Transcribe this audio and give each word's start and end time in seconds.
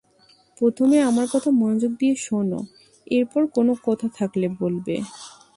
প্রথমে 0.61 0.97
আমার 1.01 1.25
কথা 1.33 1.49
মনোযোগ 1.61 1.91
দিয়ে 1.99 2.15
শোন 2.17 2.49
এরপর 3.07 3.41
কোন 3.55 3.67
কথা 3.87 4.07
থাকলে 4.17 4.47
বলবে। 4.61 4.95